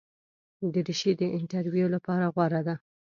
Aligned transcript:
دریشي 0.73 1.11
د 1.19 1.21
انټرویو 1.37 1.87
لپاره 1.95 2.25
غوره 2.33 2.61
ده. 2.67 2.75